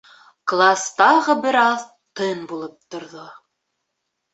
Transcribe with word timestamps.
Класс 0.53 0.85
тағы 1.01 1.37
бер 1.45 1.59
аҙ 1.67 1.85
тын 2.23 2.45
булып 2.55 2.77
торҙо. 2.93 3.33